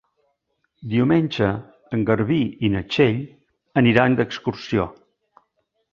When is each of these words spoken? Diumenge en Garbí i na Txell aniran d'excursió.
Diumenge 0.93 1.49
en 1.97 2.07
Garbí 2.09 2.39
i 2.69 2.71
na 2.77 2.83
Txell 2.95 3.21
aniran 3.83 4.19
d'excursió. 4.21 4.89